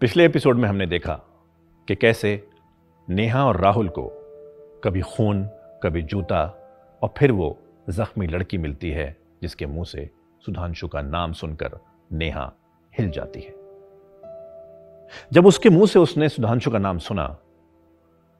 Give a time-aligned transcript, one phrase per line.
[0.00, 1.14] पिछले एपिसोड में हमने देखा
[1.88, 2.30] कि कैसे
[3.08, 4.02] नेहा और राहुल को
[4.84, 5.42] कभी खून,
[5.82, 6.42] कभी जूता
[7.02, 7.58] और फिर वो
[7.90, 10.08] जख्मी लड़की मिलती है जिसके मुँह से
[10.46, 11.78] सुधांशु का नाम सुनकर
[12.12, 12.50] नेहा
[12.92, 13.54] हिल जाती है।
[15.32, 17.26] जब उसके मुँह से उसने सुधांशु का नाम सुना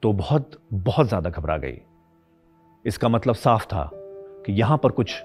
[0.03, 1.81] तो बहुत बहुत ज़्यादा घबरा गई।
[2.85, 3.89] इसका मतलब साफ़ था
[4.45, 5.19] कि यहाँ पर कुछ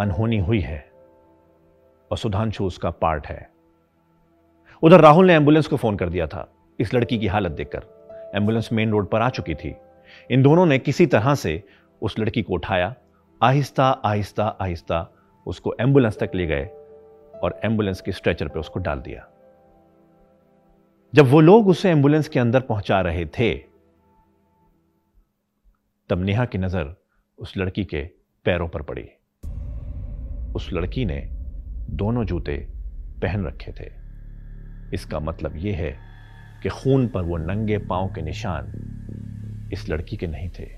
[0.00, 0.84] अनहोनी हुई है
[2.10, 3.59] और सुधांशु उसका पार्ट है।
[4.82, 6.46] उधर राहुल ने एंबुलेंस को फ़ोन कर दिया था,
[6.78, 9.74] इस लड़की की हालत देखकर। एंबुलेंस मेन रोड पर आ चुकी थी।
[10.30, 11.62] इन दोनों ने किसी तरह से
[12.02, 12.94] उस लड़की को उठाया।
[13.40, 15.06] आहिस्ता आहिस्ता आहिस्ता
[15.46, 16.64] उसको एंबुलेंस तक ले गए
[17.42, 19.26] और एंबुलेंस के स्ट्रेचर पर उसको डाल दिया।
[21.14, 23.54] जब वो लोग उसे एंबुलेंस के अंदर पहुँचा रहे थे,
[26.10, 26.94] तब नेहा की नज़र
[27.38, 28.02] उस लड़की के
[28.46, 29.08] पैरों पर पड़ी।
[30.54, 31.20] उस लड़की ने
[31.90, 32.56] दोनों जूते
[33.22, 33.99] पहन रखे थे।
[34.94, 35.90] इसका मतलब यह है
[36.62, 38.72] कि खून पर वो नंगे पाँव के निशान
[39.72, 40.68] इस लड़की के नहीं थे।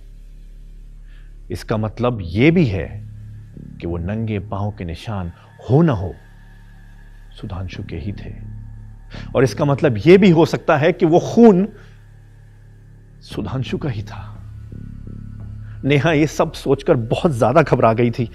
[1.50, 2.86] इसका मतलब यह भी है
[3.80, 5.32] कि वो नंगे पाँव के निशान
[5.70, 6.14] हो ना हो,
[7.40, 8.34] सुधांशु के ही थे।
[9.34, 11.66] और इसका मतलब यह भी हो सकता है कि वो खून
[13.22, 14.28] सुधांशु का ही था।
[15.84, 18.30] नेहा, ये सब सोचकर बहुत ज़्यादा घबरा गई थी,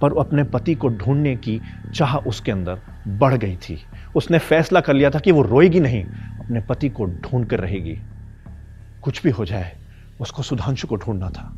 [0.00, 1.60] पर अपने पति को ढूँढने की
[1.94, 3.82] चाह उसके अंदर बढ़ गई थी।
[4.16, 6.04] उसने फैसला कर लिया था कि वो रोएगी नहीं,
[6.44, 7.98] अपने पति को ढूंढ कर रहेगी।
[9.02, 9.76] कुछ भी हो जाए,
[10.20, 11.52] उसको सुधांशु को ढूंढना था।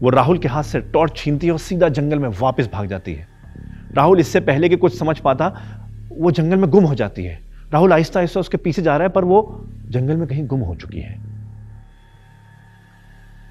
[0.00, 3.14] वो राहुल के हाथ से टॉर्च छीनती है और सीधा जंगल में वापस भाग जाती
[3.14, 3.28] है।
[3.94, 5.46] राहुल इससे पहले कि कुछ समझ पाता,
[6.12, 7.40] वो जंगल में गुम हो जाती है।
[7.72, 10.74] राहुल आहिस्ता आहिस्ता उसके पीछे जा रहा है, पर वो जंगल में कहीं गुम हो
[10.74, 11.20] चुकी है।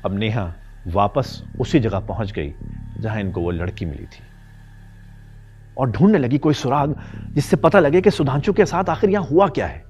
[0.06, 0.54] अब नेहा
[0.88, 2.54] वापस उसी जगह पहुँच गई,
[3.00, 4.24] जहाँ इनको वो लड़की मिली थी।
[5.78, 6.96] और ढूँढने लगी कोई सुराग,
[7.34, 9.84] जिससे पता लगे कि सुधांशु के साथ आखिर यहाँ हुआ क्या है।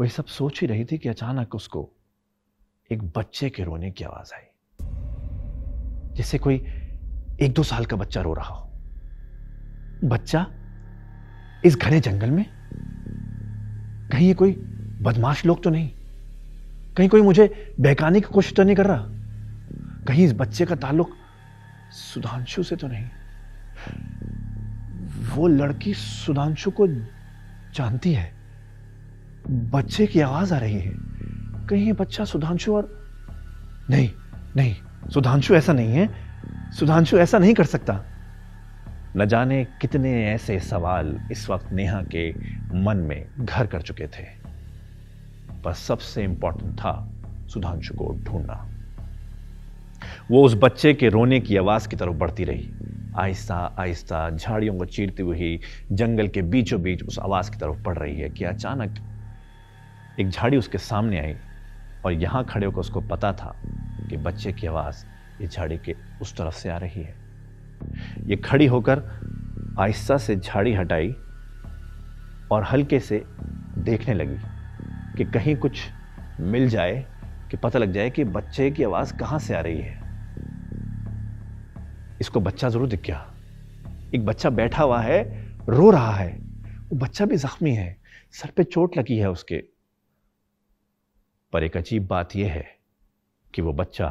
[0.00, 1.90] वही सब सोच ही रही थी कि अचानक उसको
[2.92, 4.42] एक बच्चे के रोने की आवाज़ आई
[6.16, 6.56] जैसे कोई
[7.40, 8.70] एक दो साल का बच्चा रो रहा हो।
[10.04, 10.46] बच्चा
[11.64, 12.46] इस घने जंगल में?
[14.12, 14.52] कहीं ये कोई
[15.02, 15.90] बदमाश लोग तो नहीं?
[16.96, 19.06] कहीं कोई मुझे बहकाने की कोशिश तो नहीं कर रहा?
[20.08, 21.10] कहीं इस बच्चे का ताल्लुक
[21.90, 23.06] सुधांशु से तो नहीं?
[25.34, 26.86] वो लड़की सुधांशु को
[27.74, 28.32] जानती है।
[29.50, 30.92] बच्चे की आवाज़ आ रही है।
[31.66, 33.00] कहीं ये बच्चा सुधांशु और
[33.90, 34.10] नहीं
[34.56, 34.76] नहीं,
[35.08, 36.08] सुधांशु ऐसा नहीं है।
[36.72, 38.04] सुधांशु ऐसा नहीं कर सकता।
[39.16, 42.32] न जाने कितने ऐसे सवाल इस वक्त नेहा के
[42.78, 44.40] मन में घर कर चुके थे।
[45.64, 47.10] पर सबसे इंपॉर्टेंट था
[47.46, 48.68] सुधांशु को ढूंढना।
[50.30, 52.72] वो उस बच्चे के रोने की आवाज़ की तरफ़ बढ़ती रही।
[53.18, 55.60] आहिस्ता आहिस्ता झाड़ियों को चीरती हुई
[55.92, 58.94] जंगल के बीचों बीच उस आवाज़ की तरफ़ पड़ रही है कि अचानक
[60.20, 61.34] एक झाड़ी उसके सामने आई
[62.04, 63.54] और यहाँ खड़े होकर उसको पता था
[64.10, 65.04] कि बच्चे की आवाज़
[65.42, 67.14] इस झाड़ी के उस तरफ़ से आ रही है।
[68.26, 69.02] ये खड़ी होकर
[69.78, 71.14] आहिस्ता से झाड़ी हटाई
[72.52, 73.24] और हल्के से
[73.78, 74.36] देखने लगी
[75.16, 75.80] कि कहीं कुछ
[76.40, 77.06] मिल जाए,
[77.50, 80.09] कि पता लग जाए कि बच्चे की आवाज़ कहाँ से आ रही है।
[82.20, 83.26] इसको बच्चा ज़रूर दिख गया।
[84.14, 85.22] एक बच्चा बैठा हुआ है,
[85.68, 86.32] रो रहा है।
[86.90, 87.96] वो बच्चा भी जख्मी है,
[88.32, 89.62] सर पे चोट लगी है उसके।
[91.52, 92.64] पर एक अजीब बात यह है
[93.54, 94.08] कि वो बच्चा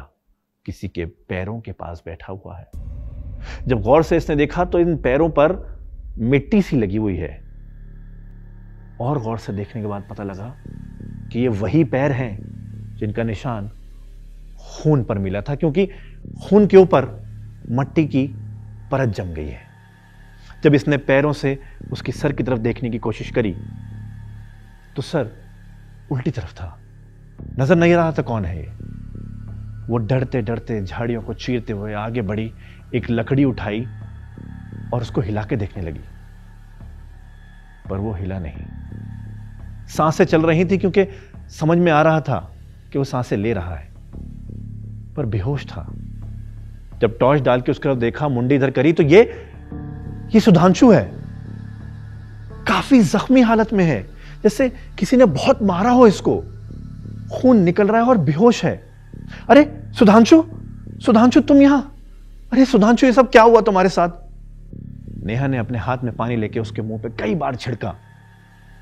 [0.66, 2.70] किसी के पैरों के पास बैठा हुआ है।
[3.66, 5.52] जब गौर से इसने देखा तो इन पैरों पर
[6.18, 7.30] मिट्टी सी लगी हुई है।
[9.00, 10.54] और गौर से देखने के बाद पता लगा
[11.32, 13.70] कि ये वही पैर हैं जिनका निशान
[14.60, 15.86] खून पर मिला था, क्योंकि
[16.42, 17.04] खून के ऊपर
[17.70, 18.26] मट्टी की
[18.90, 19.62] परत जम गई है।
[20.64, 21.58] जब इसने पैरों से
[21.92, 23.54] उसकी सर की तरफ़ देखने की कोशिश करी
[24.96, 25.30] तो सर
[26.12, 26.78] उल्टी तरफ़ था।
[27.58, 28.72] नज़र नहीं रहा था कौन है ये।
[29.88, 32.52] वो डरते डरते झाड़ियों को चीरते हुए आगे बढ़ी,
[32.94, 33.86] एक लकड़ी उठाई
[34.94, 36.00] और उसको हिला के देखने लगी।
[37.90, 41.06] पर वो हिला नहीं। साँसें चल रही थी क्योंकि
[41.50, 42.38] समझ में आ रहा था
[42.92, 43.88] कि वो साँसें ले रहा है।
[45.14, 45.92] पर बेहोश था।
[47.00, 49.46] जब टॉर्च डाल के उसकी देखा, मुंडी इधर करी तो ये
[50.34, 51.12] ये सुधांशु है।
[52.68, 54.02] काफ़ी जख्मी हालत में है।
[54.42, 56.44] जैसे किसी ने बहुत मारा हो इसको।
[57.32, 58.82] खून निकल रहा है और बेहोश है।
[59.50, 60.44] अरे, सुधांशु
[61.06, 61.94] सुधांशु, तुम यहाँ।
[62.52, 64.08] अरे, सुधांशु, ये सब क्या हुआ तुम्हारे साथ?
[65.24, 67.94] नेहा ने अपने हाथ में पानी लेके उसके मुँह पे कई बार छिड़का।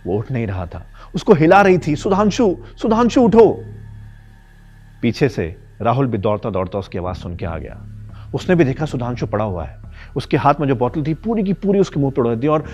[0.07, 3.65] वो उठ नहीं रहा था। उसको हिला रही थी, सुधांशु सुधांशु, उठो।
[5.03, 7.98] पीछे से राहुल भी दौड़ता दौड़ता उसकी आवाज़ सुन के आ गया।
[8.35, 9.79] उसने भी देखा सुधांशु पड़ा हुआ है।
[10.17, 12.65] उसके हाथ में जो बोतल थी, पूरी की पूरी उसके मुँह पर उड़ा दी और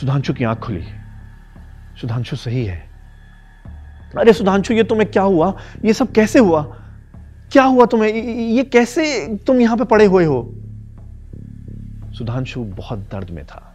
[0.00, 0.84] सुधांशु की आँख खुली।
[2.00, 2.92] सुधांशु सही है।
[4.18, 5.56] अरे सुधांशु, ये तुम्हें क्या हुआ?
[5.84, 6.62] ये सब कैसे हुआ?
[7.52, 8.10] क्या हुआ तुम्हें?
[8.34, 10.54] ये कैसे तुम यहाँ पे पड़े हुए हो?
[12.18, 13.74] सुधांशु बहुत दर्द में था।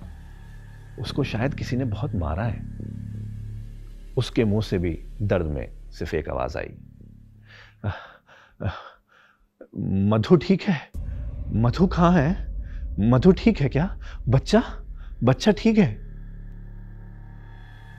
[0.99, 2.77] उसको शायद किसी ने बहुत मारा है।
[4.17, 6.69] उसके मुँह से भी दर्द में सिर्फ़ एक आवाज़ आई।
[9.77, 10.89] मधु ठीक है?
[11.47, 12.47] मधु कहाँ है?
[12.99, 13.97] मधु ठीक है क्या?
[14.29, 14.63] बच्चा?
[15.23, 16.07] बच्चा ठीक है?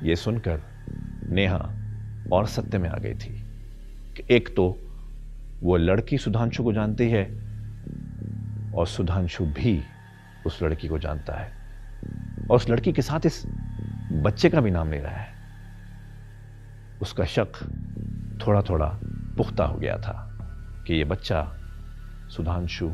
[0.02, 0.62] यह सुनकर
[1.28, 1.74] नेहा
[2.32, 3.42] और सत्य में आ गई थी
[4.16, 4.78] कि एक तो
[5.62, 7.24] वो लड़की सुधांशु को जानती है
[8.74, 9.82] और सुधांशु भी
[10.46, 11.52] उस लड़की को जानता है
[12.50, 13.42] और उस लड़की के साथ इस
[14.12, 15.34] बच्चे का भी नाम ले रहा है।
[17.02, 17.52] उसका शक
[18.46, 19.00] थोड़ा थोड़ा
[19.36, 20.27] पुख्ता हो गया था।
[20.88, 21.56] कि यह बच्चा
[22.28, 22.88] सुधांशु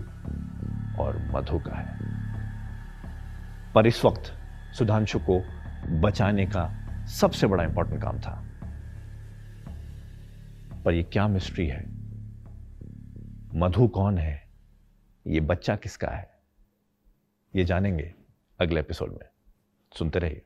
[0.99, 1.99] और मधु का है।
[3.73, 4.39] पर इस वक्त
[4.75, 5.41] सुधांशु को
[6.01, 8.45] बचाने का सबसे बड़ा इंपॉर्टेंट काम था।
[10.85, 11.85] पर यह क्या मिस्ट्री है?
[13.55, 14.49] मधु कौन है?
[15.27, 16.31] ये बच्चा किसका है?
[17.57, 18.15] ये जानेंगे
[18.61, 19.29] अगले एपिसोड में।
[19.99, 20.43] सुनते रहिए।